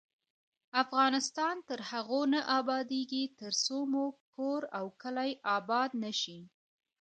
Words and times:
افغانستان 0.83 1.55
تر 1.67 1.79
هغو 1.89 2.21
نه 2.33 2.41
ابادیږي، 2.59 3.23
ترڅو 3.39 3.77
مو 3.91 4.05
کور 4.35 4.61
او 4.77 4.85
کلی 5.03 5.31
اباد 5.57 5.89
نشي. 6.03 6.39